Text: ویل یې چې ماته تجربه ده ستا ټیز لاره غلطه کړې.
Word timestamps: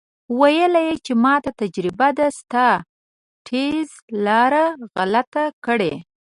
ویل 0.39 0.73
یې 0.85 0.93
چې 1.05 1.13
ماته 1.23 1.51
تجربه 1.61 2.09
ده 2.17 2.27
ستا 2.39 2.67
ټیز 3.47 3.89
لاره 4.25 4.63
غلطه 4.95 5.43
کړې. 5.65 5.93